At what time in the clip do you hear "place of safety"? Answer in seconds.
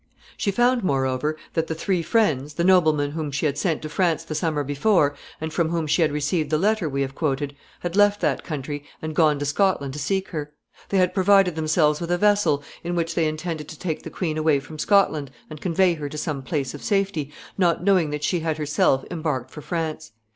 16.41-17.31